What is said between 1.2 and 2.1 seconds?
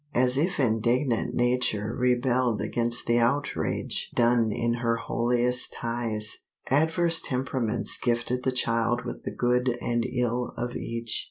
Nature